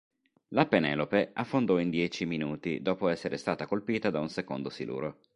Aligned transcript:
La 0.47 0.65
"Penelope" 0.65 1.29
affondò 1.31 1.77
in 1.77 1.91
dieci 1.91 2.25
minuti, 2.25 2.81
dopo 2.81 3.07
essere 3.09 3.37
stata 3.37 3.67
colpita 3.67 4.09
da 4.09 4.19
un 4.19 4.29
secondo 4.29 4.69
siluro. 4.71 5.19